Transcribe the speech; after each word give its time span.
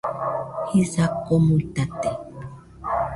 Jisa 0.69 1.03
komuitate 1.25 2.09